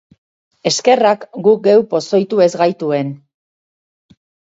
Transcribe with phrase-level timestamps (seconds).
[0.69, 3.15] Eskerrak guk geu pozoitu ez gaituen.